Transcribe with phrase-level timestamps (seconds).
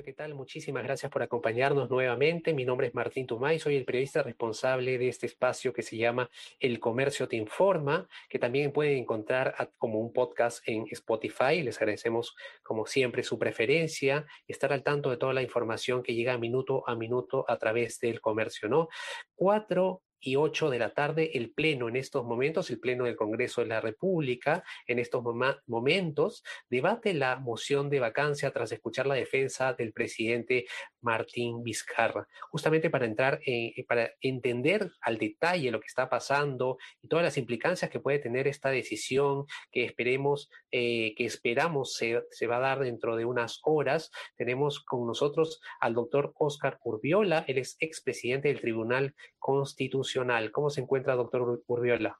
[0.00, 0.34] ¿Qué tal?
[0.34, 2.54] Muchísimas gracias por acompañarnos nuevamente.
[2.54, 6.30] Mi nombre es Martín Tumay, soy el periodista responsable de este espacio que se llama
[6.60, 11.62] El Comercio Te Informa, que también pueden encontrar como un podcast en Spotify.
[11.62, 16.14] Les agradecemos, como siempre, su preferencia y estar al tanto de toda la información que
[16.14, 18.88] llega minuto a minuto a través del comercio, ¿no?
[19.34, 23.60] Cuatro y 8 de la tarde el Pleno en estos momentos, el Pleno del Congreso
[23.60, 25.22] de la República, en estos
[25.66, 30.66] momentos, debate la moción de vacancia tras escuchar la defensa del presidente
[31.00, 33.40] Martín Vizcarra, justamente para entrar,
[33.88, 38.46] para entender al detalle lo que está pasando y todas las implicancias que puede tener
[38.46, 43.60] esta decisión que esperemos, eh, que esperamos se, se va a dar dentro de unas
[43.64, 44.12] horas.
[44.36, 50.11] Tenemos con nosotros al doctor Oscar Urbiola, él es expresidente del Tribunal Constitucional
[50.52, 52.18] ¿Cómo se encuentra, doctor Urbiola?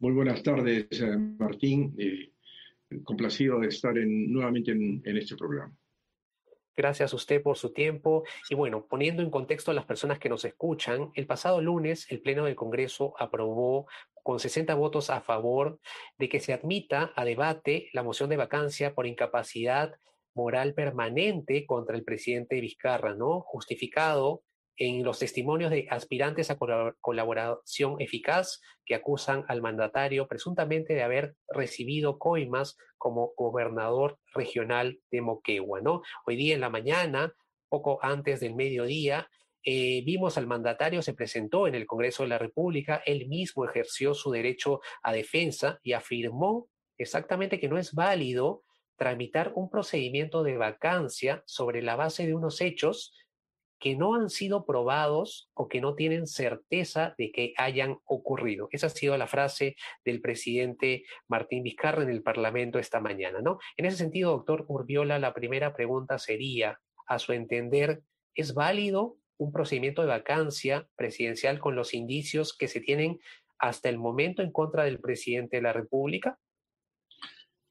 [0.00, 1.94] Muy buenas tardes, eh, Martín.
[1.98, 2.32] Eh,
[3.04, 5.74] complacido de estar nuevamente en, este programa.
[6.76, 8.24] Gracias a usted por su tiempo.
[8.48, 12.20] Y bueno, poniendo en contexto a las personas que nos escuchan, el pasado lunes el
[12.20, 13.86] Pleno del Congreso aprobó
[14.22, 15.78] con 60 votos a favor
[16.18, 19.94] de que se admita a debate la moción de vacancia por incapacidad
[20.34, 23.40] moral permanente contra el presidente Vizcarra, ¿no?
[23.40, 24.42] Justificado
[24.80, 26.58] en los testimonios de aspirantes a
[27.00, 35.20] colaboración eficaz que acusan al mandatario presuntamente de haber recibido coimas como gobernador regional de
[35.20, 35.82] Moquegua.
[35.82, 36.00] ¿no?
[36.26, 37.34] Hoy día en la mañana,
[37.68, 39.28] poco antes del mediodía,
[39.62, 44.14] eh, vimos al mandatario, se presentó en el Congreso de la República, él mismo ejerció
[44.14, 48.62] su derecho a defensa y afirmó exactamente que no es válido
[48.96, 53.12] tramitar un procedimiento de vacancia sobre la base de unos hechos
[53.80, 58.68] que no han sido probados o que no tienen certeza de que hayan ocurrido.
[58.70, 59.74] Esa ha sido la frase
[60.04, 63.58] del presidente Martín Vizcarra en el Parlamento esta mañana, ¿no?
[63.78, 68.02] En ese sentido, doctor Urbiola, la primera pregunta sería, a su entender,
[68.34, 73.18] ¿es válido un procedimiento de vacancia presidencial con los indicios que se tienen
[73.58, 76.38] hasta el momento en contra del presidente de la República?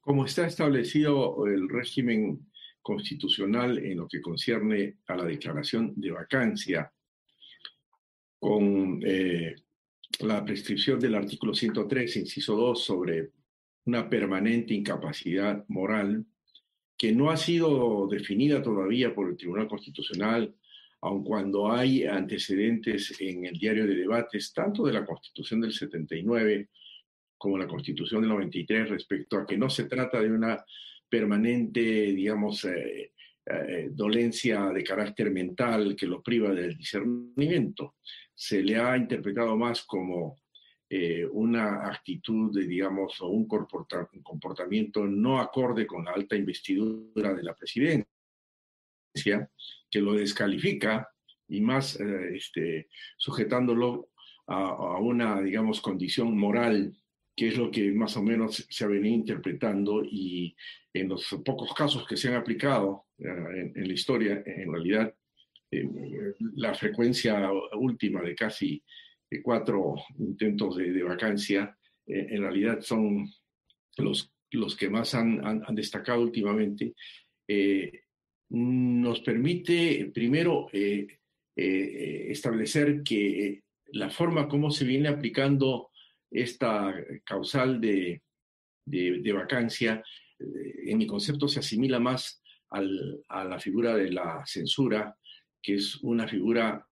[0.00, 2.49] Como está establecido el régimen
[2.82, 6.92] constitucional en lo que concierne a la declaración de vacancia,
[8.38, 9.54] con eh,
[10.20, 13.30] la prescripción del artículo 103, inciso 2, sobre
[13.84, 16.24] una permanente incapacidad moral
[16.96, 20.54] que no ha sido definida todavía por el Tribunal Constitucional,
[21.00, 26.68] aun cuando hay antecedentes en el diario de debates, tanto de la Constitución del 79
[27.38, 30.62] como la Constitución del 93, respecto a que no se trata de una
[31.10, 33.12] permanente, digamos, eh,
[33.44, 37.96] eh, dolencia de carácter mental que lo priva del discernimiento.
[38.34, 40.40] Se le ha interpretado más como
[40.88, 47.42] eh, una actitud, de, digamos, o un comportamiento no acorde con la alta investidura de
[47.42, 48.06] la presidencia,
[49.90, 51.08] que lo descalifica
[51.48, 54.10] y más este, sujetándolo
[54.46, 56.96] a, a, una, digamos, condición moral
[57.36, 60.54] que es lo que más o menos se ha venido interpretando y
[60.92, 65.14] en los pocos casos que se han aplicado eh, en, la historia, en realidad
[65.70, 65.88] eh,
[66.56, 68.82] la frecuencia última de casi
[69.30, 71.76] eh, cuatro intentos de, vacancia,
[72.06, 73.28] en realidad son
[73.98, 76.94] los, los que más han, han, destacado últimamente,
[78.48, 80.66] nos permite primero
[81.54, 83.62] establecer que
[83.92, 85.89] la forma como se viene aplicando
[86.30, 88.22] esta causal de,
[88.84, 90.02] de, vacancia,
[90.38, 95.16] eh, en mi concepto, se asimila más al, a la figura de la censura,
[95.62, 96.86] que es una figura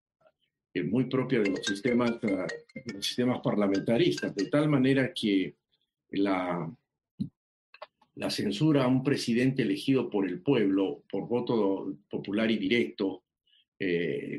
[0.75, 2.47] eh, muy propia de los sistemas, eh,
[2.94, 5.55] los sistemas parlamentaristas, de tal manera que
[6.11, 6.70] la,
[8.14, 13.23] la censura a un presidente elegido por el pueblo, por voto popular y directo,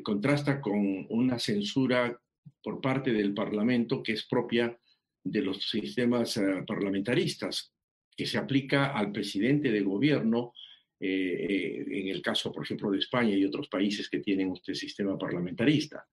[0.03, 2.19] contrasta con una censura
[2.61, 4.77] por parte del Parlamento que es propia
[5.23, 7.73] de los sistemas eh, parlamentaristas,
[8.15, 10.53] que se aplica al presidente del gobierno,
[10.99, 14.75] eh, eh, en el caso, por ejemplo, de España y otros países que tienen este
[14.75, 16.05] sistema parlamentarista.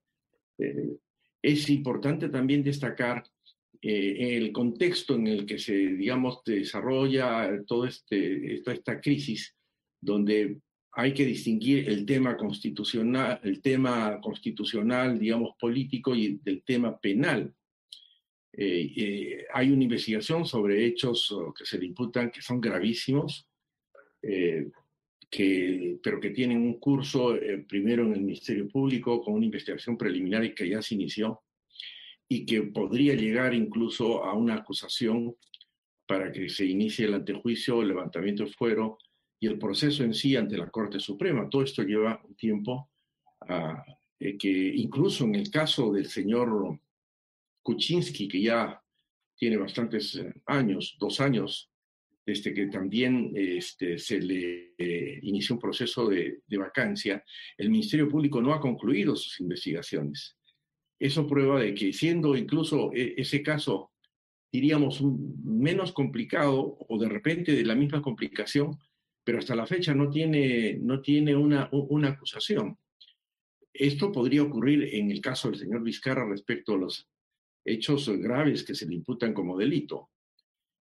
[1.41, 3.23] es importante también destacar
[3.79, 9.55] el contexto en el que se, digamos, desarrolla este, toda esta crisis,
[10.01, 10.59] donde
[10.97, 17.53] hay que distinguir el tema constitucional, el tema constitucional, digamos, político y del tema penal.
[18.57, 23.47] Hay una investigación sobre hechos que se le imputan que son gravísimos,
[25.29, 27.37] que, pero que tienen un curso
[27.67, 31.41] primero en el Ministerio Público con una investigación preliminar y que ya se inició
[32.29, 35.35] y que podría llegar incluso a una acusación
[36.05, 38.97] para que se inicie el antejuicio, el levantamiento de fuero
[39.39, 41.49] y el proceso en sí ante la Corte Suprema.
[41.49, 42.89] Todo esto lleva un tiempo
[44.19, 46.79] eh, que incluso en el caso del señor
[47.67, 48.81] Kuczynski, que ya
[49.35, 51.69] tiene bastantes eh, años, dos años,
[52.25, 57.21] desde que también este, se le eh, inició un proceso de, de, vacancia,
[57.57, 60.37] el Ministerio Público no ha concluido sus investigaciones.
[60.97, 63.91] Eso prueba de que siendo incluso ese caso,
[64.49, 65.01] diríamos,
[65.43, 68.79] menos complicado o de repente de la misma complicación,
[69.25, 72.77] pero hasta la fecha no tiene, no tiene una, una acusación.
[73.73, 77.07] Esto podría ocurrir en el caso del señor Vizcarra respecto a los
[77.67, 80.09] hechos graves que se le imputan como delito.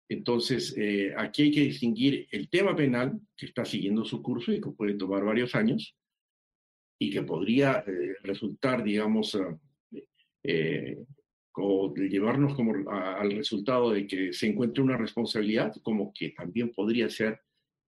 [0.09, 4.61] Entonces, eh, aquí hay que distinguir el tema penal, que está siguiendo su curso y
[4.61, 5.97] que puede tomar varios años,
[6.99, 9.37] y que podría eh, resultar, digamos,
[10.44, 11.05] eh,
[11.55, 17.09] o llevarnos como al resultado de que se encuentre una responsabilidad, como que también podría
[17.09, 17.41] ser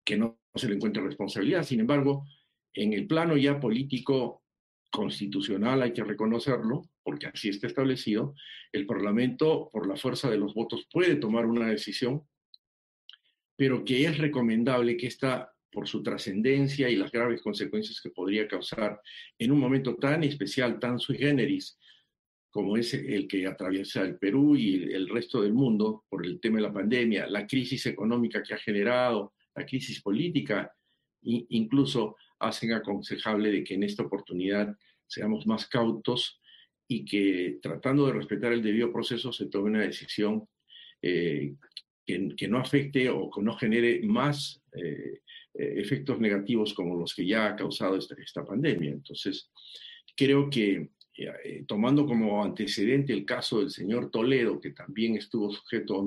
[0.05, 1.63] que no se le encuentre responsabilidad.
[1.63, 2.25] Sin embargo,
[2.73, 4.43] en el plano ya político
[4.91, 8.35] constitucional hay que reconocerlo, porque así está establecido,
[8.73, 12.23] el Parlamento, por la fuerza de los votos, puede tomar una decisión,
[13.57, 18.47] pero que es recomendable que esta, por su trascendencia y las graves consecuencias que podría
[18.47, 19.01] causar
[19.39, 21.79] en un momento tan especial, tan sui generis,
[22.51, 26.57] como es el que atraviesa el Perú y el resto del mundo por el tema
[26.57, 30.73] de la pandemia, la crisis económica que ha generado, la crisis política,
[31.23, 34.77] incluso hacen aconsejable de que en esta oportunidad
[35.07, 36.41] seamos más cautos
[36.87, 40.49] y que tratando de respetar el debido proceso se tome una decisión
[41.03, 41.55] eh,
[42.07, 45.21] que, no afecte o que no genere más eh,
[45.55, 48.93] eh, efectos negativos como los que ya ha causado esta, esta pandemia.
[48.93, 49.51] Entonces,
[50.17, 50.91] creo que
[51.67, 56.07] tomando como antecedente el caso del señor Toledo, que también estuvo sujeto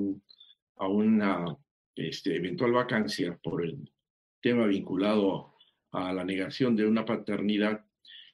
[0.77, 1.57] a una
[1.95, 3.91] este, eventual vacancia por el
[4.41, 5.50] tema vinculado
[5.91, 7.85] a la negación de una paternidad,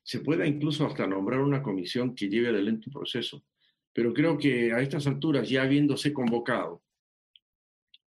[0.03, 3.43] se pueda incluso hasta nombrar una comisión que lleve adelante un proceso.
[3.91, 6.83] Pero creo que a estas alturas, ya habiéndose convocado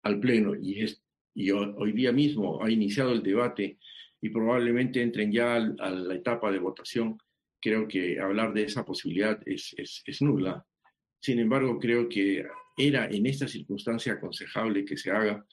[0.04, 1.02] al Pleno y, es,
[1.34, 3.80] y hoy día mismo ha iniciado el debate
[4.22, 7.18] y probablemente entren ya a la etapa de votación,
[7.60, 10.66] creo que hablar de esa posibilidad es, es, es nula.
[11.22, 12.46] Sin embargo, creo que
[12.78, 15.46] era en esta circunstancia aconsejable que se haga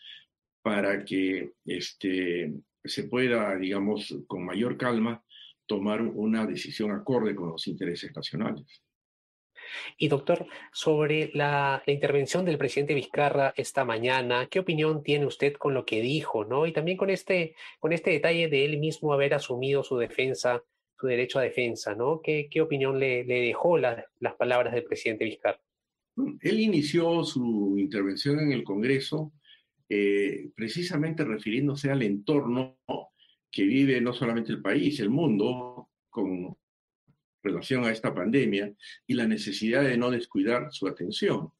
[0.63, 2.53] para que este,
[2.89, 5.23] se pueda, digamos, con mayor calma,
[5.67, 8.83] tomar una decisión acorde con los intereses nacionales.
[9.99, 15.55] Y doctor, sobre la, la, intervención del presidente Vizcarra esta mañana, ¿qué opinión tiene usted
[15.55, 16.67] con lo que dijo, no?
[16.67, 20.63] Y también con este, con este detalle de él mismo haber asumido su defensa,
[20.99, 22.21] su derecho a defensa, ¿no?
[22.23, 25.61] ¿Qué, qué opinión le, le dejó las palabras del presidente Vizcarra?
[26.41, 29.33] Él inició su intervención en el Congreso
[29.89, 32.79] eh, precisamente refiriéndose al entorno
[33.51, 36.57] que vive no solamente el país, el mundo, con
[37.43, 38.73] relación a esta pandemia
[39.07, 41.53] y la necesidad de no descuidar su atención.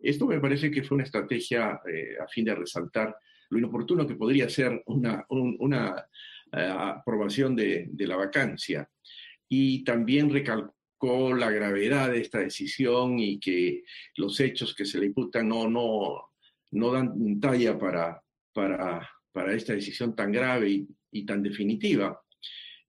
[0.00, 3.16] Esto me parece que fue una estrategia eh, a fin de resaltar
[3.50, 6.06] lo inoportuno que podría ser una, una
[6.52, 8.88] eh, aprobación de, de, la vacancia.
[9.48, 13.82] Y también recalcó la gravedad de esta decisión y que
[14.16, 16.33] los hechos que se le imputan no, no,
[16.74, 22.20] no dan talla para, para, para esta decisión tan grave y, tan definitiva.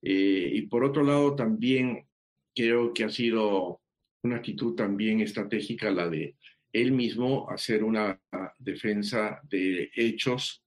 [0.02, 2.08] Eh, y por otro lado, también
[2.54, 3.82] creo que ha sido
[4.24, 6.36] una actitud también estratégica la de
[6.74, 8.20] él mismo hacer una
[8.60, 10.66] defensa de hechos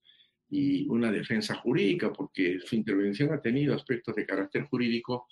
[0.49, 5.27] y una defensa jurídica, porque su intervención ha tenido aspectos de carácter jurídico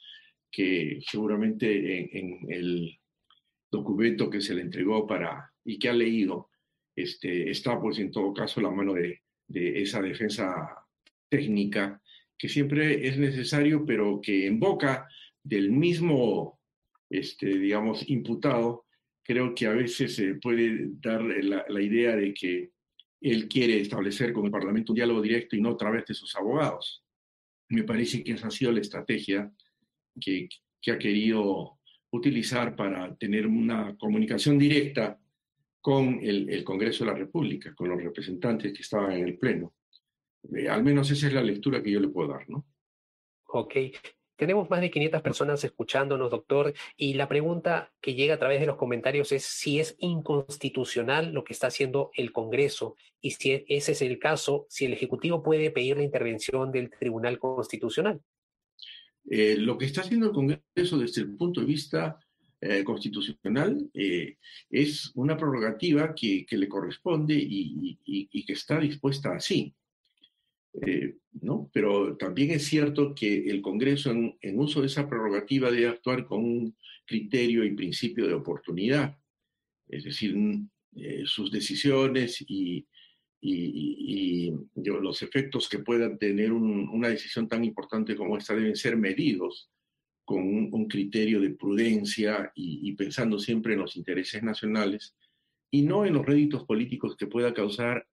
[0.52, 3.00] que seguramente en, el
[3.72, 6.50] documento que se le entregó para y que ha leído
[6.98, 10.68] este, está pues en todo caso la mano de, de esa defensa
[11.30, 12.02] técnica
[12.38, 15.08] que siempre es necesario, pero que en boca
[15.44, 16.60] del mismo,
[17.10, 18.86] este, digamos, imputado,
[19.24, 22.72] creo que a veces se puede dar la, la, idea de que
[23.22, 26.36] él quiere establecer con el Parlamento un diálogo directo y no a través de sus
[26.36, 27.04] abogados.
[27.70, 29.52] Me parece que esa ha sido la estrategia
[30.20, 30.50] que,
[30.90, 31.80] ha querido
[32.12, 35.20] utilizar para tener una comunicación directa
[35.88, 39.74] con el, Congreso de la República, con los representantes que estaban en el Pleno.
[40.54, 42.68] Eh, al menos esa es la lectura que yo le puedo dar, ¿no?
[43.46, 43.74] Ok.
[44.36, 48.66] tenemos más de 500 personas escuchándonos, doctor, y la pregunta que llega a través de
[48.66, 53.66] los comentarios es si es inconstitucional lo que está haciendo el Congreso y si e,
[53.70, 58.20] ese es el caso, si el Ejecutivo puede pedir la intervención del Tribunal Constitucional.
[59.30, 62.20] Eh, lo que está haciendo el Congreso desde el punto de vista
[62.60, 64.38] eh, constitucional eh,
[64.72, 68.00] es una prerrogativa que, le corresponde y,
[68.48, 69.76] que está dispuesta así.
[70.82, 71.70] Eh, ¿no?
[71.72, 76.44] Pero también es cierto que el Congreso, en, uso de esa prerrogativa, debe actuar con
[76.44, 79.16] un criterio y principio de oportunidad.
[79.88, 80.36] Es decir,
[81.26, 82.88] sus decisiones y,
[84.74, 89.70] los efectos que puedan tener una decisión tan importante como esta deben ser medidos
[90.28, 95.16] con un, criterio de prudencia y, pensando siempre en los intereses nacionales
[95.72, 98.06] y no en los réditos políticos que pueda causar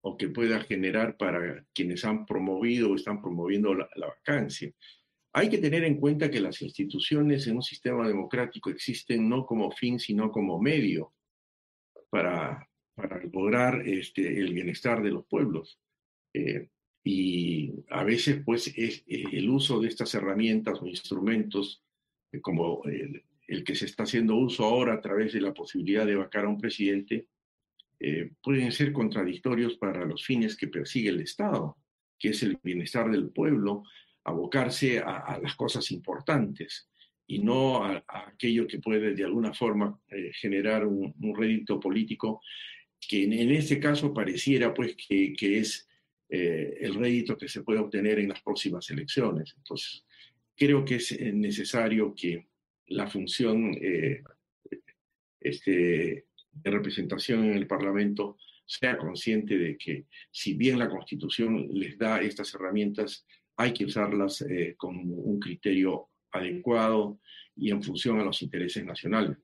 [0.00, 4.72] o que pueda generar para quienes han promovido o están promoviendo la, vacancia.
[5.34, 9.70] Hay que tener en cuenta que las instituciones en un sistema democrático existen no como
[9.70, 11.12] fin, sino como medio
[12.08, 15.78] para, para lograr este, el bienestar de los pueblos.
[16.32, 16.70] Eh,
[17.04, 21.82] y a veces, pues, es, eh, el uso de estas herramientas o instrumentos,
[22.32, 23.24] eh, como el,
[23.64, 26.60] que se está haciendo uso ahora a través de la posibilidad de vacar a un
[26.60, 27.26] presidente,
[28.00, 31.78] eh, pueden ser contradictorios para los fines que persigue el Estado,
[32.18, 33.84] que es el bienestar del pueblo,
[34.24, 36.90] abocarse a, las cosas importantes
[37.26, 39.98] y no a, aquello que puede de alguna forma
[40.40, 42.42] generar un, rédito político
[43.00, 45.87] que en, este caso pareciera pues que, es
[46.28, 49.54] eh, el rédito que se puede obtener en las próximas elecciones.
[49.56, 50.04] Entonces,
[50.56, 52.46] creo que es necesario que
[52.88, 53.74] la función
[55.40, 58.36] este, de representación en el Parlamento
[58.68, 64.42] sea consciente de que si bien la Constitución les da estas herramientas, hay que usarlas
[64.42, 67.18] eh, con un criterio adecuado
[67.56, 69.38] y en función a los intereses nacionales.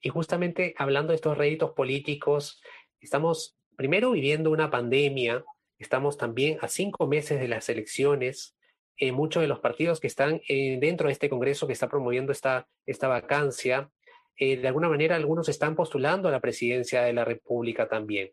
[0.00, 2.62] Y justamente hablando de estos réditos políticos,
[3.00, 5.44] estamos primero viviendo una pandemia,
[5.78, 8.56] estamos también a cinco meses de las elecciones.
[8.98, 12.32] Eh, muchos de los partidos que están eh, dentro de este Congreso que está promoviendo
[12.32, 13.90] esta, esta vacancia
[14.38, 18.30] eh, de alguna manera algunos están postulando a la presidencia de la República también.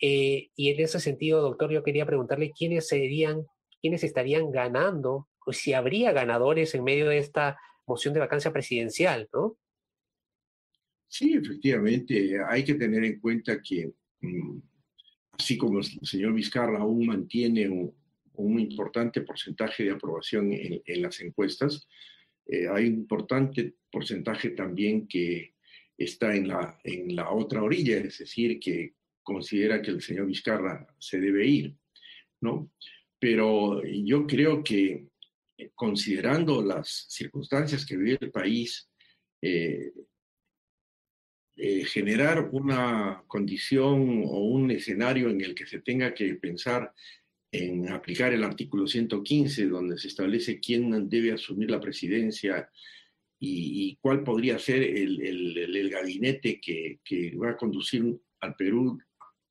[0.00, 3.44] Eh, y en ese sentido, doctor, yo quería preguntarle quiénes serían,
[3.80, 9.28] quiénes estarían ganando, o si habría ganadores en medio de esta moción de vacancia presidencial,
[9.32, 9.56] ¿no?
[11.08, 14.58] Sí, efectivamente, hay que tener en cuenta que, mm,
[15.40, 17.98] así como el señor Vizcarra aún mantiene un,
[18.58, 21.86] importante porcentaje de aprobación en las encuestas,
[22.46, 25.54] eh, hay un importante porcentaje también que
[25.96, 30.86] está en la, en la otra orilla, es decir, que considera que el señor Vizcarra
[30.98, 31.76] se debe ir,
[32.40, 32.72] ¿no?
[33.18, 35.06] Pero yo creo que
[35.58, 38.90] eh, considerando las circunstancias que vive el país,
[39.42, 39.92] eh,
[41.86, 46.92] generar una condición o un escenario en el que se tenga que pensar
[47.52, 52.70] en aplicar el artículo 115, donde se establece quién debe asumir la presidencia
[53.38, 58.04] y, cuál podría ser el, el, gabinete que, que, va a conducir
[58.40, 58.98] al Perú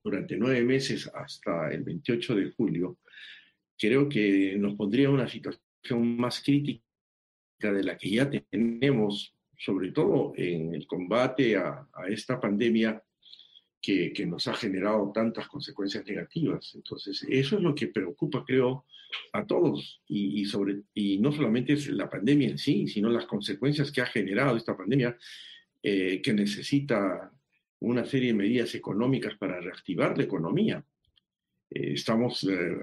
[0.04, 3.00] durante nueve meses hasta el 28 de julio,
[3.78, 6.84] creo que nos pondría una situación más crítica
[7.62, 13.04] de la que ya tenemos, sobre todo en el combate a, a esta pandemia
[13.82, 16.74] que, nos ha generado tantas consecuencias negativas.
[16.76, 18.86] Entonces, eso es lo que preocupa, creo,
[19.34, 20.02] a todos.
[20.08, 24.06] Y, sobre, y no solamente es la pandemia en sí, sino las consecuencias que ha
[24.06, 25.18] generado esta pandemia,
[25.82, 27.32] eh, que necesita
[27.80, 30.84] una serie de medidas económicas para reactivar la economía.
[31.70, 32.78] Eh, estamos, eh,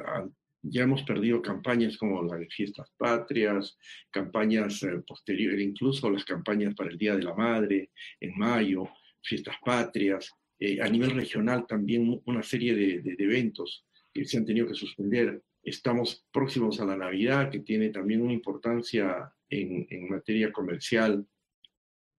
[0.68, 3.78] ya hemos perdido campañas como la de fiestas patrias,
[4.10, 8.88] campañas posteriores, incluso las campañas para el Día de la Madre en mayo,
[9.22, 14.66] fiestas patrias, eh, a nivel regional también una serie de, eventos que se han tenido
[14.66, 15.42] que suspender.
[15.62, 21.26] Estamos próximos a la Navidad, que tiene también una importancia en, materia comercial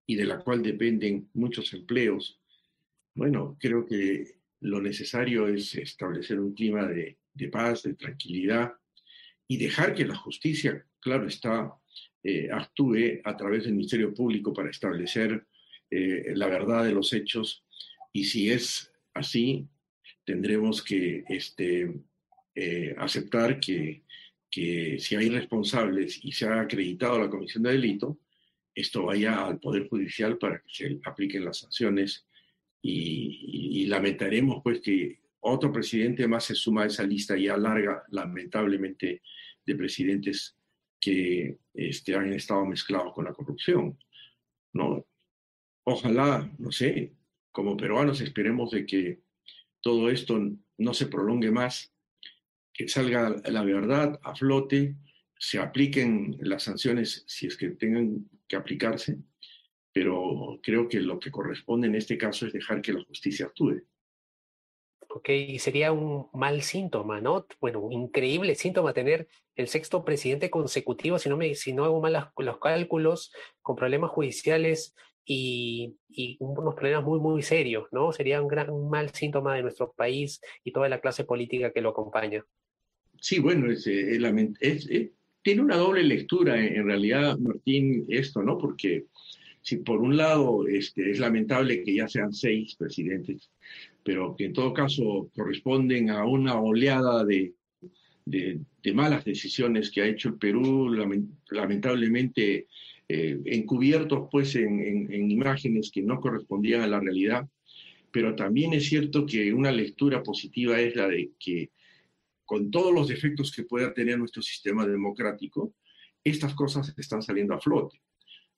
[0.05, 2.39] y de la cual dependen muchos empleos.
[3.15, 8.73] Bueno, creo que lo necesario es establecer un clima de, paz, de tranquilidad
[9.47, 11.73] y dejar que la justicia, claro está,
[12.23, 15.45] eh, actúe a través del Ministerio Público para establecer
[15.89, 17.63] eh, la verdad de los hechos.
[18.11, 19.67] Y si es así,
[20.25, 21.93] tendremos que este,
[22.55, 24.03] eh, aceptar que,
[24.49, 28.19] que, si hay responsables y se ha acreditado la comisión de delito,
[28.75, 32.27] esto vaya al Poder Judicial para que se apliquen las sanciones
[32.81, 39.21] y, lamentaremos pues que otro presidente más se suma a esa lista ya larga, lamentablemente,
[39.65, 40.55] de presidentes
[40.99, 43.97] que este, han estado mezclados con la corrupción.
[44.73, 45.05] ¿no?
[45.83, 47.13] Ojalá, no sé,
[47.51, 49.21] como peruanos esperemos de que
[49.81, 50.39] todo esto
[50.77, 51.93] no se prolongue más,
[52.73, 54.95] que salga la verdad a flote,
[55.39, 59.17] se apliquen las sanciones si es que tengan que aplicarse,
[59.91, 63.81] pero creo que lo que corresponde en este caso es dejar que la justicia actúe.
[65.09, 67.47] Ok, y sería un mal síntoma, ¿no?
[67.61, 72.01] Bueno, un increíble síntoma tener el sexto presidente consecutivo, si no, me, si no hago
[72.01, 74.95] mal los cálculos, con problemas judiciales
[75.25, 75.95] y,
[76.39, 78.11] unos problemas muy, muy serios, ¿no?
[78.11, 81.81] Sería un, gran, un mal síntoma de nuestro país y toda la clase política que
[81.81, 82.45] lo acompaña.
[83.19, 84.19] Sí, bueno, es, eh,
[84.59, 85.11] es, eh,
[85.41, 88.57] tiene una doble lectura en, realidad, Martín, esto, ¿no?
[88.57, 89.05] Porque
[89.61, 93.49] si por un lado este, es lamentable que ya sean seis presidentes,
[94.07, 97.55] pero que en todo caso corresponden a una oleada de,
[98.23, 100.89] de, malas decisiones que ha hecho el Perú,
[101.49, 102.67] lamentablemente
[103.09, 107.49] eh, encubiertos pues en, en, imágenes que no correspondían a la realidad,
[108.09, 111.71] pero también es cierto que una lectura positiva es la de que
[112.45, 115.73] con todos los defectos que pueda tener nuestro sistema democrático,
[116.23, 118.01] estas cosas están saliendo a flote.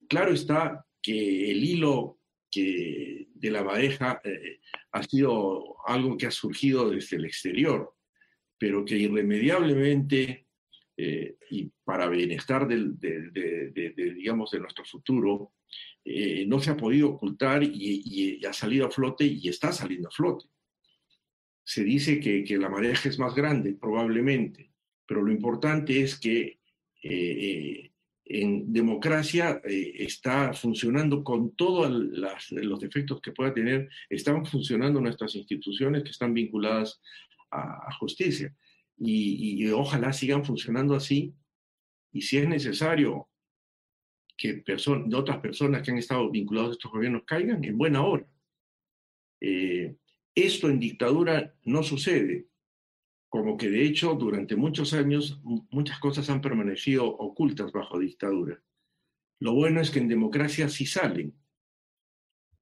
[0.07, 2.18] Claro está que el hilo
[2.51, 4.59] que de la madeja eh,
[4.91, 7.93] ha sido algo que ha surgido desde el exterior,
[8.57, 10.47] pero que irremediablemente
[10.97, 15.53] eh, y para bienestar del, de, digamos, de nuestro futuro,
[16.03, 20.09] eh, no se ha podido ocultar y, y, ha salido a flote y está saliendo
[20.09, 20.45] a flote.
[21.63, 24.71] Se dice que, la mareja es más grande, probablemente,
[25.05, 26.59] pero lo importante es que
[27.03, 27.91] eh, eh,
[28.31, 35.35] en democracia eh, está funcionando con todos los defectos que pueda tener, están funcionando nuestras
[35.35, 37.01] instituciones que están vinculadas
[37.49, 38.55] a, justicia.
[38.97, 41.33] Y, y, ojalá sigan funcionando así.
[42.11, 43.27] Y si es necesario
[44.37, 48.27] que de otras personas que han estado vinculadas a estos gobiernos caigan, en buena hora.
[50.35, 52.45] Esto en dictadura no sucede,
[53.29, 55.39] como que de hecho durante muchos años
[55.69, 58.61] muchas cosas han permanecido ocultas bajo dictadura.
[59.39, 61.33] Lo bueno es que en democracia sí salen,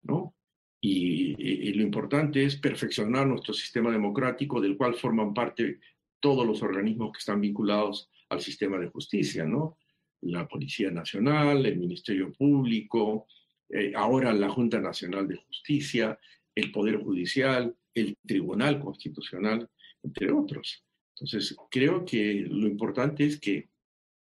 [0.03, 0.35] ¿no?
[0.79, 1.35] Y,
[1.73, 5.79] lo importante es perfeccionar nuestro sistema democrático, del cual forman parte
[6.19, 9.77] todos los organismos que están vinculados al sistema de justicia, ¿no?
[10.21, 13.27] La Policía Nacional, el Ministerio Público,
[13.69, 16.17] eh, ahora la Junta Nacional de Justicia,
[16.55, 19.69] el Poder Judicial, el Tribunal Constitucional,
[20.03, 20.83] entre otros.
[21.15, 23.69] Entonces, creo que lo importante es que,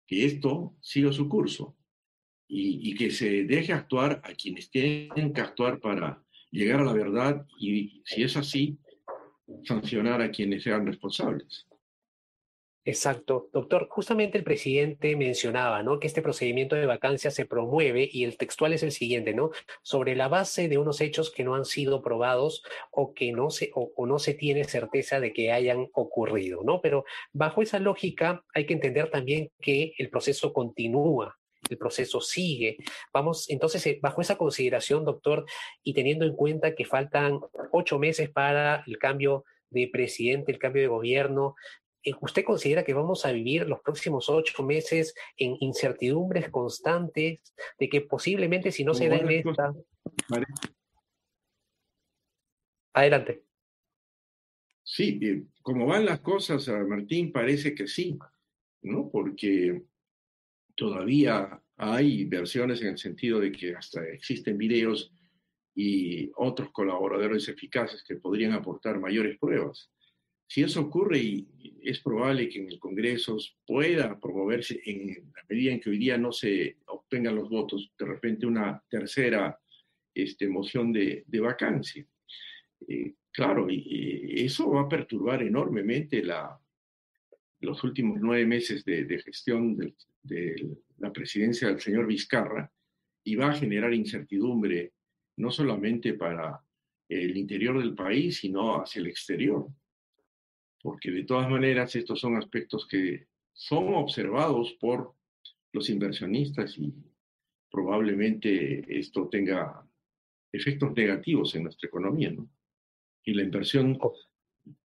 [0.08, 1.76] que esto siga su curso
[2.48, 6.94] y, y, que se deje actuar a quienes tienen que actuar para llegar a la
[6.94, 8.78] verdad y, si es así,
[9.64, 11.68] sancionar a quienes sean responsables.
[12.88, 13.50] Exacto.
[13.52, 16.00] Doctor, justamente el presidente mencionaba, ¿no?
[16.00, 19.50] Que este procedimiento de vacancia se promueve y el textual es el siguiente, ¿no?
[19.82, 23.72] Sobre la base de unos hechos que no han sido probados o que no se,
[23.74, 26.80] o, no se tiene certeza de que hayan ocurrido, ¿no?
[26.80, 31.36] Pero bajo esa lógica hay que entender también que el proceso continúa,
[31.68, 32.78] el proceso sigue.
[33.12, 35.46] Vamos, entonces, eh, bajo esa consideración, doctor,
[35.82, 37.40] y teniendo en cuenta que faltan
[37.72, 41.56] ocho meses para el cambio de presidente, el cambio de gobierno,
[42.22, 47.40] ¿usted considera que vamos a vivir los próximos ocho meses en incertidumbres constantes
[47.80, 49.74] de que posiblemente si no se da en esta...
[52.94, 53.44] Adelante.
[54.84, 58.18] Sí, eh, como van las cosas, Martín, parece que sí,
[58.84, 59.10] ¿no?
[59.10, 59.82] Porque
[60.76, 65.12] todavía hay versiones en el sentido de que hasta existen videos
[65.74, 69.92] y otros colaboradores eficaces que podrían aportar mayores pruebas.
[70.48, 71.48] Si eso ocurre, y
[71.84, 76.18] es probable que en el Congreso pueda promoverse, en la medida en que hoy día
[76.18, 79.60] no se obtengan los votos, de repente una tercera
[80.14, 82.06] este, moción de, de vacancia.
[82.88, 86.60] Eh, claro, y, eso va a perturbar enormemente la,
[87.62, 92.72] los últimos nueve meses de, gestión de, de, la presidencia del señor Vizcarra
[93.24, 94.94] y va a generar incertidumbre
[95.38, 96.62] no solamente para
[97.10, 99.68] el interior del país, sino hacia el exterior
[100.86, 105.16] porque de todas maneras estos son aspectos que son observados por
[105.72, 106.94] los inversionistas y
[107.72, 109.84] probablemente esto tenga
[110.52, 112.48] efectos negativos en nuestra economía ¿no?
[113.24, 113.98] y la inversión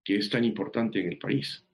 [0.05, 1.67] que es tan importante en el país.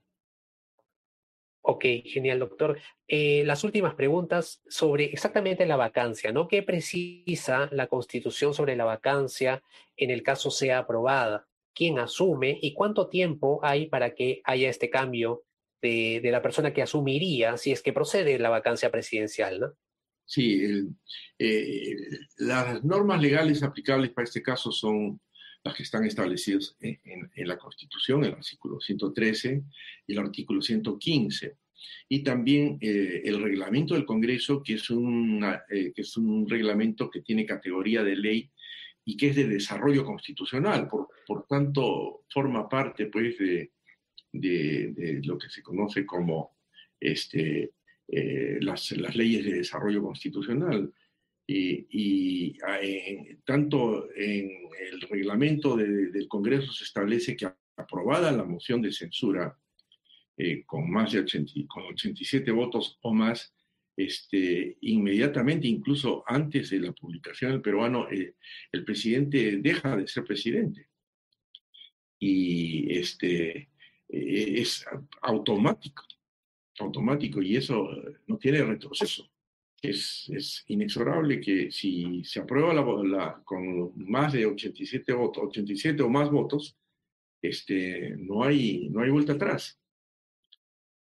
[1.61, 2.79] Ok, genial, doctor.
[3.07, 6.49] Eh, las últimas preguntas sobre exactamente la vacancia, ¿no?
[6.49, 9.63] ¿Qué precisa la Constitución sobre la vacancia
[9.99, 11.47] en el caso sea aprobada?
[11.75, 15.45] Quién asume y cuánto tiempo hay para que haya este cambio
[15.83, 19.73] de, la persona que asumiría si es que procede la vacancia presidencial, ¿no?
[20.27, 20.63] Sí,
[21.39, 21.97] eh,
[22.39, 25.21] las normas legales aplicables para este caso son
[25.63, 29.63] las que están establecidas en, la Constitución, el artículo 113
[30.07, 31.59] y el artículo 115
[32.09, 37.45] y también eh, el reglamento del Congreso, que es, que es un reglamento que tiene
[37.45, 38.51] categoría de ley
[39.05, 43.71] y que es de desarrollo constitucional, por, por tanto forma parte pues de,
[44.33, 46.57] de, lo que se conoce como
[46.99, 47.73] este,
[48.09, 50.93] eh, las, las, leyes de desarrollo constitucional.
[51.47, 52.59] Y, y
[53.45, 54.51] tanto en
[54.91, 59.57] el reglamento del Congreso se establece que aprobada la moción de censura
[60.37, 63.55] eh, con más de 80, con 87 votos o más,
[63.97, 68.35] este, inmediatamente, incluso antes de la publicación del peruano, eh,
[68.73, 70.89] el presidente deja de ser presidente.
[72.19, 73.71] Y este,
[74.09, 74.85] eh, es
[75.23, 76.05] automático,
[76.79, 77.89] automático, y eso
[78.27, 79.31] no tiene retroceso.
[79.81, 86.31] Es, inexorable que si se aprueba la, con más de 87 votos, 87 o más
[86.31, 86.77] votos,
[87.43, 89.79] este, no, hay, no hay vuelta atrás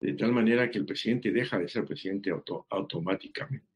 [0.01, 2.31] de tal manera que el presidente deja de ser presidente
[2.71, 3.67] automáticamente.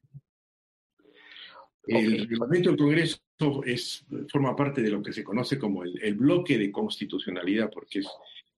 [1.87, 3.21] El reglamento del Congreso
[3.65, 8.09] es, forma parte de lo que se conoce como el, bloque de constitucionalidad, porque es,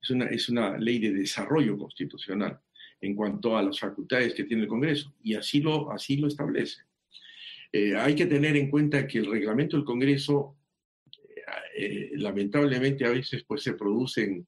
[0.02, 2.60] es, una, es una ley de desarrollo constitucional
[3.00, 6.82] en cuanto a las facultades que tiene el Congreso, y así lo, así lo establece.
[7.72, 10.56] Eh, hay que tener en cuenta que el reglamento del Congreso,
[11.12, 11.42] eh,
[11.76, 14.46] eh, lamentablemente a veces pues, se producen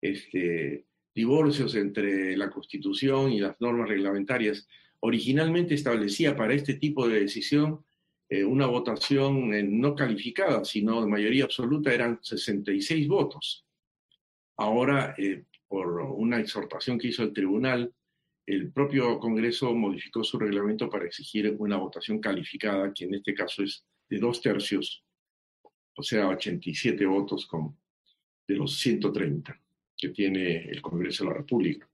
[0.00, 4.66] este, divorcios entre la Constitución y las normas reglamentarias,
[5.00, 7.84] originalmente establecía para este tipo de decisión
[8.28, 13.66] eh, una votación no calificada, sino de mayoría absoluta, eran 66 votos.
[14.56, 17.92] Ahora, eh, por una exhortación que hizo el tribunal,
[18.46, 23.62] el propio Congreso modificó su reglamento para exigir una votación calificada, que en este caso
[23.62, 25.04] es de dos tercios,
[25.96, 27.76] o sea, 87 votos con,
[28.46, 29.61] de los 130
[30.02, 31.88] que tiene el Congreso de la República.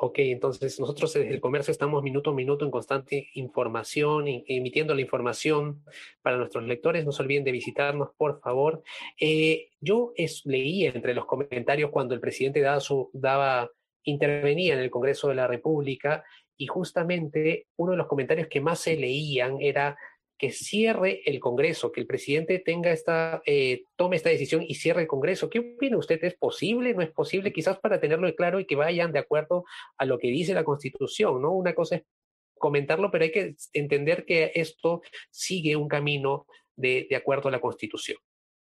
[0.00, 5.02] Ok, entonces nosotros desde el comercio estamos minuto a minuto en constante información, emitiendo la
[5.02, 5.84] información
[6.22, 7.04] para nuestros lectores.
[7.04, 8.82] No se olviden de visitarnos, por favor.
[9.20, 12.80] Eh, yo leí entre los comentarios cuando el presidente daba,
[13.12, 13.70] daba,
[14.04, 16.24] intervenía en el Congreso de la República
[16.56, 19.98] y justamente uno de los comentarios que más se leían era
[20.38, 25.02] que cierre el Congreso, que el presidente tenga esta, eh, tome esta decisión y cierre
[25.02, 25.50] el Congreso.
[25.50, 26.22] ¿Qué opina usted?
[26.22, 26.94] ¿Es posible?
[26.94, 27.52] ¿No es posible?
[27.52, 29.64] Quizás para tenerlo claro y que vayan de acuerdo
[29.96, 31.52] a lo que dice la Constitución, ¿no?
[31.52, 32.02] Una cosa es
[32.56, 36.46] comentarlo, pero hay que entender que esto sigue un camino
[36.76, 38.18] de, de acuerdo a la Constitución.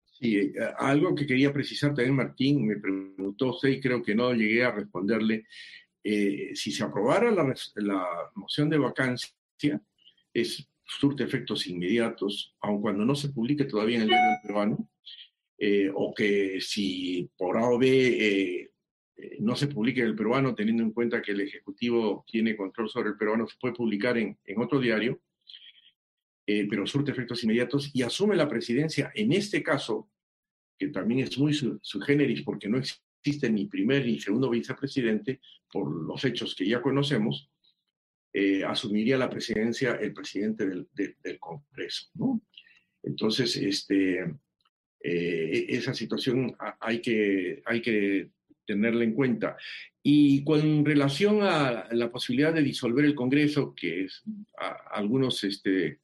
[0.04, 4.34] Sí, eh, algo que quería precisar también Martín, me preguntó usted y creo que no
[4.34, 5.46] llegué a responderle.
[6.04, 9.34] Eh, si se aprobara la, la moción de vacancia,
[10.34, 14.90] es surte efectos inmediatos, aun cuando no se publique todavía en el diario peruano,
[15.58, 18.72] eh, o que si por A o B eh,
[19.16, 22.90] eh, no se publique en el peruano, teniendo en cuenta que el Ejecutivo tiene control
[22.90, 25.22] sobre el peruano, se puede publicar en, en otro diario,
[26.46, 30.10] pero surte efectos inmediatos y asume la presidencia en este caso,
[30.78, 35.40] que también es muy su, generis porque no existe ni primer ni segundo vicepresidente
[35.72, 37.50] por los hechos que ya conocemos,
[38.34, 42.10] eh, asumiría la presidencia el presidente del, Congreso.
[42.16, 42.42] ¿no?
[43.04, 44.24] Entonces, este,
[45.00, 48.30] eh, esa situación hay que, hay que
[48.66, 49.56] tenerla en cuenta.
[50.02, 54.08] Y con relación a la posibilidad de disolver el Congreso, que
[54.92, 56.00] algunos este,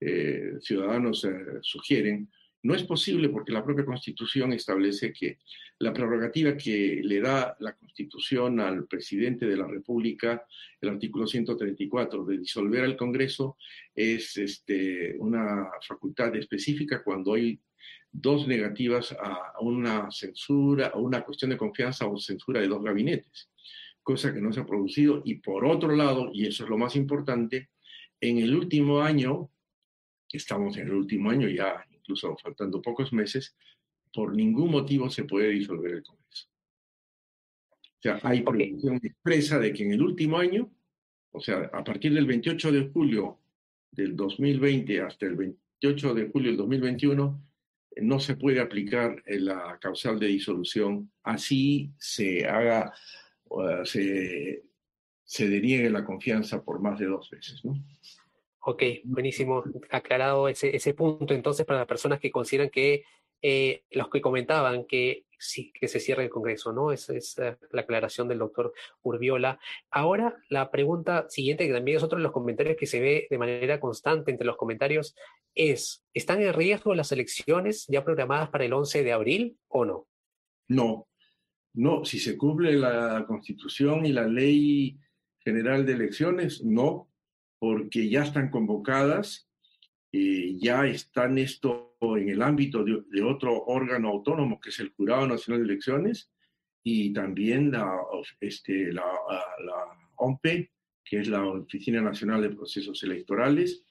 [0.00, 1.26] eh, ciudadanos
[1.62, 2.30] sugieren,
[2.62, 5.38] no es posible porque la propia Constitución establece que
[5.78, 10.46] la prerrogativa que le da la Constitución al presidente de la República,
[10.80, 13.56] el artículo 134, de disolver al Congreso,
[13.94, 17.58] es este, una facultad específica cuando hay
[18.12, 23.50] dos negativas a una censura, a una cuestión de confianza o censura de dos gabinetes,
[24.02, 25.22] cosa que no se ha producido.
[25.24, 27.70] Y por otro lado, y eso es lo más importante,
[28.20, 29.50] en el último año,
[30.30, 33.54] estamos en el último año ya incluso faltando pocos meses,
[34.12, 36.48] por ningún motivo se puede disolver el Congreso.
[37.70, 40.70] O sea, hay prohibición expresa de que en el último año,
[41.30, 43.38] o sea, a partir del 28 de julio
[43.90, 47.48] del 2020 hasta el 28 de julio del 2021,
[48.00, 52.92] no se puede aplicar la causal de disolución, así se haga,
[53.84, 54.64] se,
[55.24, 57.74] se deniegue la confianza por más de dos veces, ¿no?
[58.64, 59.64] Ok, buenísimo.
[59.90, 63.04] Aclarado ese, ese punto entonces para las personas que consideran que
[63.42, 66.92] eh, los que comentaban que sí, que se cierre el Congreso, ¿no?
[66.92, 68.72] Esa es eh, la aclaración del doctor
[69.02, 69.58] Urbiola.
[69.90, 73.38] Ahora, la pregunta siguiente, que también es otro de los comentarios que se ve de
[73.38, 75.16] manera constante entre los comentarios,
[75.56, 80.06] es, ¿están en riesgo las elecciones ya programadas para el 11 de abril o no?
[80.68, 81.08] No,
[81.74, 84.96] no, si se cumple la Constitución y la Ley
[85.40, 87.11] General de Elecciones, no,
[87.62, 89.48] porque ya están convocadas,
[90.10, 95.28] eh, ya están esto en el ámbito de, otro órgano autónomo que es el Jurado
[95.28, 96.28] Nacional de Elecciones
[96.82, 98.00] y también la,
[98.40, 99.04] este, la,
[100.16, 100.72] OMPE,
[101.04, 103.84] que es la Oficina Nacional de Procesos Electorales,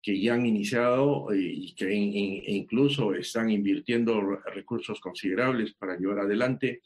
[0.00, 4.22] que ya han iniciado eh, y que e incluso están invirtiendo
[4.54, 6.80] recursos considerables para llevar adelante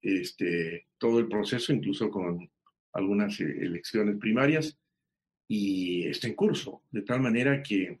[0.00, 2.50] este, todo el proceso, incluso con
[2.94, 4.79] algunas eh, elecciones primarias,
[5.52, 7.98] y está en curso, de tal manera que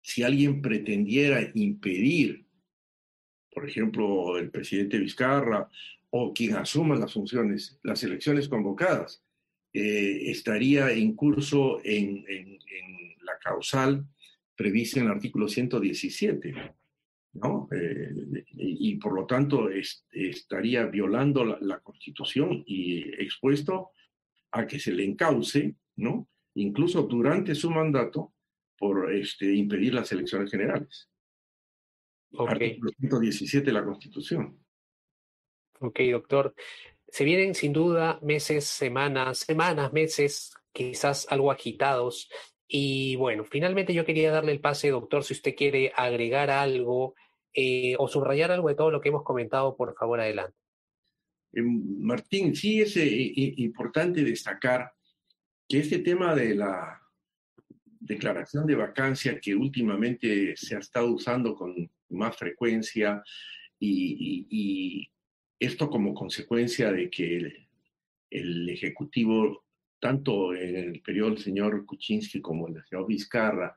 [0.00, 2.46] si alguien pretendiera impedir,
[3.52, 5.68] por ejemplo, el presidente Vizcarra
[6.08, 9.22] o quien asuma las funciones, las elecciones convocadas,
[9.74, 12.24] eh, estaría en curso en,
[13.20, 14.06] la causal
[14.56, 16.54] prevista en el artículo 117.
[17.34, 17.68] ¿no?
[17.72, 19.68] Eh, y, por lo tanto
[20.12, 23.90] estaría violando la, Constitución y expuesto
[24.52, 26.28] a que se le encauce, ¿no?
[26.54, 28.32] incluso durante su mandato,
[28.76, 31.10] por este, impedir las elecciones generales.
[32.46, 34.58] Artículo 117 de la Constitución.
[35.80, 36.54] Ok, doctor.
[37.08, 42.28] Se vienen sin duda meses, semanas, semanas, meses, quizás algo agitados.
[42.66, 47.14] Y bueno, finalmente yo quería darle el pase, doctor, si usted quiere agregar algo
[47.54, 50.56] eh, o subrayar algo de todo lo que hemos comentado, por favor, adelante.
[51.52, 54.92] Eh, Martín, sí es eh, importante destacar
[55.68, 57.00] que este tema de la
[58.00, 63.22] declaración de vacancia que últimamente se ha estado usando con más frecuencia
[63.78, 65.10] y,
[65.60, 67.36] esto como consecuencia de que
[68.30, 69.64] el, Ejecutivo,
[69.98, 73.76] tanto en el periodo del señor Kuczynski como el señor Vizcarra,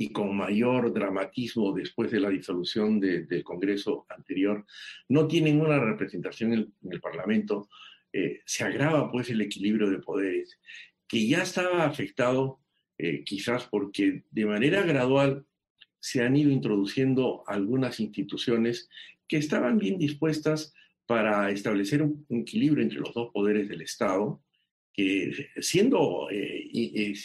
[0.00, 4.64] y con mayor dramatismo después de la disolución del Congreso anterior,
[5.08, 7.68] no tienen una representación en el, Parlamento,
[8.12, 10.56] eh, se agrava pues el equilibrio de poderes,
[11.08, 12.60] que ya estaba afectado
[12.96, 15.44] eh, quizás porque de manera gradual
[15.98, 18.88] se han ido introduciendo algunas instituciones
[19.26, 20.74] que estaban bien dispuestas
[21.06, 24.40] para establecer un, equilibrio entre los dos poderes del Estado,
[24.92, 26.68] que siendo eh,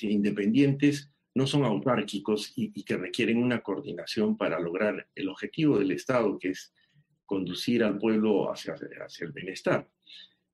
[0.01, 6.37] independientes no son autárquicos y, que requieren una coordinación para lograr el objetivo del Estado,
[6.37, 6.73] que es
[7.25, 9.89] conducir al pueblo hacia, hacia el bienestar.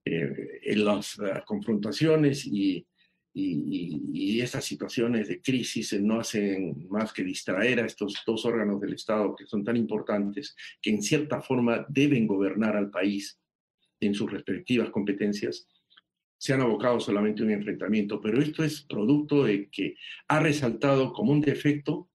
[0.05, 2.87] Eh, en las confrontaciones y
[3.33, 8.93] y, estas situaciones de crisis no hacen más que distraer a estos dos órganos del
[8.93, 13.39] Estado que son tan importantes, que en cierta forma deben gobernar al país
[13.99, 15.67] en sus respectivas competencias,
[16.39, 18.19] se han abocado solamente a un enfrentamiento.
[18.19, 19.95] Pero esto es producto de que
[20.27, 22.09] ha resaltado como un defecto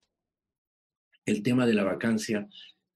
[1.26, 2.48] el tema de la vacancia,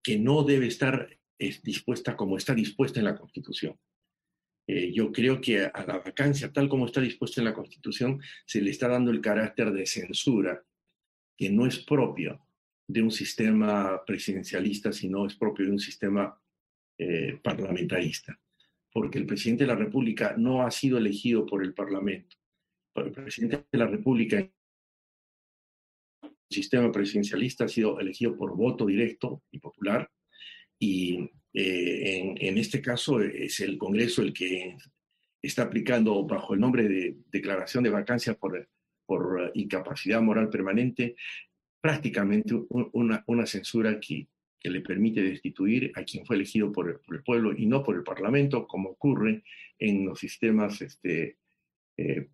[0.02, 3.78] que no debe estar dispuesta como está dispuesta en la Constitución.
[4.66, 8.60] Eh, yo creo que a la vacancia, tal como está dispuesta en la Constitución, se
[8.60, 10.62] le está dando el carácter de censura,
[11.36, 12.44] que no es propio
[12.86, 16.38] de un sistema presidencialista, sino es propio de un sistema
[16.98, 18.38] eh, parlamentarista,
[18.92, 22.36] porque el presidente de la República no ha sido elegido por el Parlamento.
[22.94, 24.50] El presidente de la República, el
[26.50, 30.10] sistema presidencialista, ha sido elegido por voto directo y popular,
[30.80, 34.76] y eh, en, este caso es el Congreso el que
[35.42, 38.68] está aplicando bajo el nombre de declaración de vacancia por,
[39.54, 41.16] incapacidad moral permanente
[41.80, 44.28] prácticamente una, una censura que,
[44.60, 48.02] que, le permite destituir a quien fue elegido por el, pueblo y no por el
[48.02, 49.42] Parlamento, como ocurre
[49.78, 51.38] en los sistemas este,
[51.96, 52.28] eh,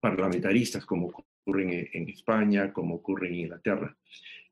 [0.00, 3.96] parlamentaristas, como ocurre en, en, España, como ocurre en Inglaterra.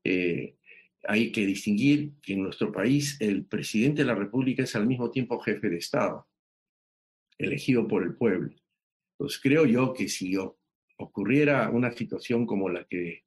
[0.03, 0.55] Eh,
[1.03, 5.11] hay que distinguir que en nuestro país el presidente de la República es al mismo
[5.11, 6.27] tiempo jefe de Estado,
[7.37, 8.53] elegido por el pueblo.
[9.13, 10.35] Entonces creo yo que si
[10.97, 13.23] ocurriera una situación como la que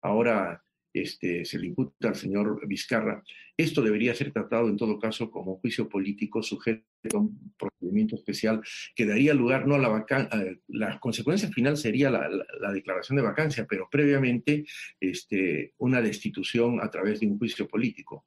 [0.00, 3.22] ahora este, se le imputa al señor Vizcarra.
[3.56, 8.62] Esto debería ser tratado en todo caso como juicio político sujeto a un procedimiento especial
[8.94, 13.66] que daría lugar no a la vacancia, la consecuencia final sería la, declaración de vacancia,
[13.68, 14.64] pero previamente
[15.00, 18.26] este, una destitución a través de un juicio político.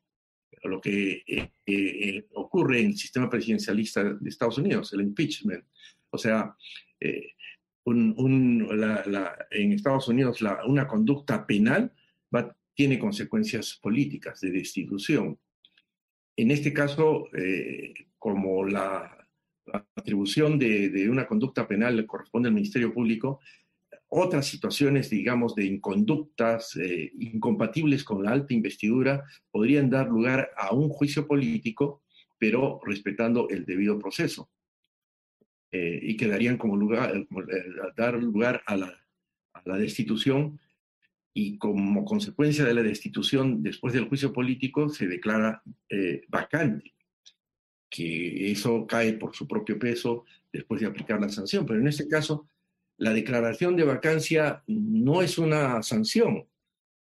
[0.63, 5.63] Lo que eh, eh, ocurre en el sistema presidencialista de Estados Unidos, el impeachment.
[6.09, 6.55] O sea,
[6.99, 7.33] eh,
[7.85, 11.93] en Estados Unidos una conducta penal
[12.75, 15.39] tiene consecuencias políticas de destitución.
[16.37, 19.11] en este caso, eh, como la,
[19.95, 23.39] atribución de, una conducta penal le corresponde al Ministerio Público,
[24.07, 30.73] otras situaciones, digamos, de inconductas eh, incompatibles con la alta investidura podrían dar lugar a
[30.73, 32.03] un juicio político,
[32.37, 34.51] pero respetando el debido proceso.
[35.71, 37.25] Eh, y quedarían como lugar,
[37.97, 38.93] dar lugar a la,
[39.53, 40.59] a la destitución
[41.37, 46.93] y como consecuencia de la destitución después del juicio político se declara eh, vacante,
[47.89, 51.65] que eso cae por su propio peso después de aplicar la sanción.
[51.65, 52.47] Pero en este caso,
[52.97, 56.47] la declaración de vacancia no es una sanción,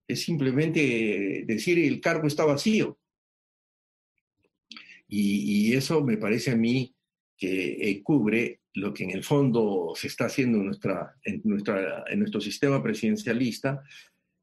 [0.08, 2.98] es simplemente decir el cargo está vacío.
[5.06, 6.92] Y, eso me parece a mí
[7.36, 12.04] que eh, cubre lo que en el fondo se está haciendo en, nuestra, en, nuestra,
[12.08, 13.84] en nuestro sistema presidencialista,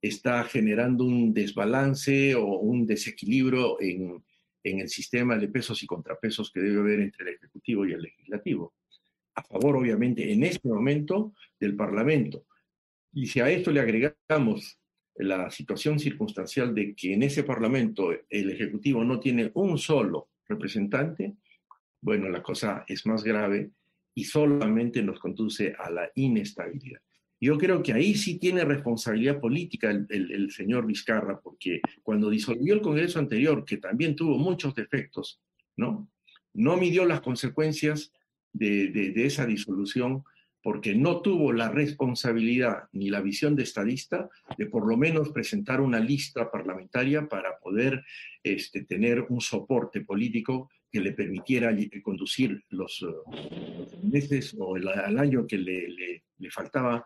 [0.02, 4.24] está generando un desbalance o un desequilibrio en,
[4.64, 8.74] el sistema de pesos y contrapesos que debe haber entre el Ejecutivo y el Legislativo.
[9.36, 12.46] A favor, obviamente, en este momento del Parlamento.
[13.14, 14.80] Y si a esto le agregamos
[15.16, 21.36] la situación circunstancial de que en ese Parlamento el Ejecutivo no tiene un solo representante,
[22.02, 23.72] bueno, la cosa es más grave
[24.14, 27.02] y solamente nos conduce a la inestabilidad.
[27.44, 32.82] Yo creo que ahí sí tiene responsabilidad política el, señor Vizcarra, porque cuando disolvió el
[32.82, 35.42] Congreso anterior, que también tuvo muchos defectos,
[35.76, 36.08] ¿no?
[36.54, 38.14] No midió las consecuencias
[38.54, 40.24] de, esa disolución
[40.62, 45.82] porque no tuvo la responsabilidad ni la visión de estadista de por lo menos presentar
[45.82, 48.06] una lista parlamentaria para poder
[48.44, 53.04] este, tener un soporte político que le permitiera conducir los,
[54.04, 57.04] meses o el, año que le faltaba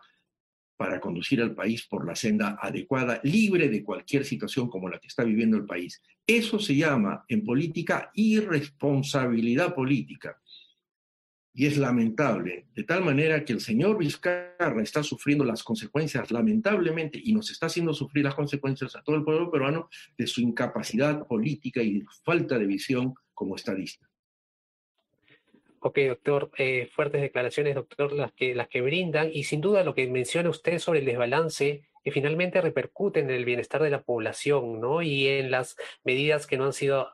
[0.76, 5.08] para conducir al país por la senda adecuada, libre de cualquier situación como la que
[5.08, 6.02] está viviendo el país.
[6.26, 10.40] Eso se llama en política irresponsabilidad política.
[11.54, 17.18] Y es lamentable, de tal manera que el señor Vizcarra está sufriendo las consecuencias, lamentablemente,
[17.22, 21.26] y nos está haciendo sufrir las consecuencias a todo el pueblo peruano de su incapacidad
[21.26, 24.06] política y falta de visión como estadista.
[25.86, 29.94] Ok, doctor, eh, fuertes declaraciones, doctor, las que, las que brindan y sin duda lo
[29.94, 34.80] que menciona usted sobre el desbalance que finalmente repercute en el bienestar de la población,
[34.80, 35.00] ¿no?
[35.00, 37.10] Y en las medidas que no han sido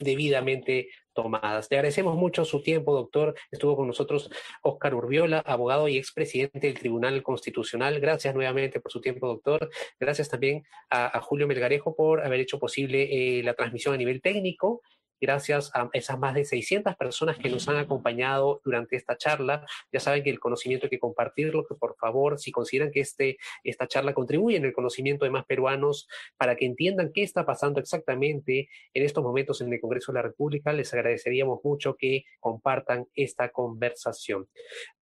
[0.00, 1.68] debidamente tomadas.
[1.70, 3.36] Le agradecemos mucho su tiempo, doctor.
[3.52, 4.30] Estuvo con nosotros
[4.62, 8.00] Óscar Urbiola, abogado y expresidente del Tribunal Constitucional.
[8.00, 9.70] Gracias nuevamente por su tiempo, doctor.
[10.00, 14.82] Gracias también a, Julio Melgarejo por haber hecho posible eh, la transmisión a nivel técnico
[15.22, 19.64] gracias a esas más de 600 personas que nos han acompañado durante esta charla.
[19.92, 23.38] Ya saben que el conocimiento hay que compartirlo, que por favor, si consideran que este,
[23.62, 27.78] esta charla contribuye en el conocimiento de más peruanos para que entiendan qué está pasando
[27.78, 33.06] exactamente en estos momentos en el Congreso de la República, les agradeceríamos mucho que compartan
[33.14, 34.48] esta conversación.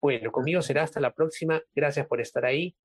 [0.02, 1.62] Bueno, conmigo será hasta la próxima.
[1.74, 2.76] Gracias por estar ahí.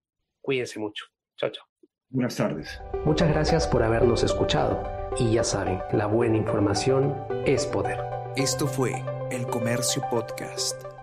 [0.41, 1.07] Cuídense mucho.
[1.35, 1.74] Chao, chao.
[2.09, 2.81] Buenas tardes.
[3.03, 4.83] Muchas gracias por habernos escuchado.
[5.17, 7.15] Y ya saben, la buena información
[7.45, 7.99] es poder.
[8.35, 10.94] Esto fue El Comercio Podcast.